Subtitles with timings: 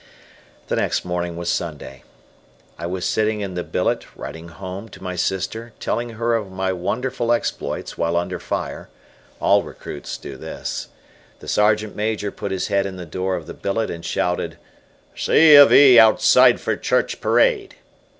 [0.67, 2.01] The next morning was Sunday.
[2.75, 6.73] I was sitting in the billet writing home to my sister telling her of my
[6.73, 8.89] wonderful exploits while under fire
[9.39, 10.87] all recruits do this.
[11.37, 14.57] The Sergeant Major put his head in the door of the billet and shouted:
[15.15, 15.53] "C.
[15.53, 15.99] of E.
[15.99, 17.75] outside for church parade!"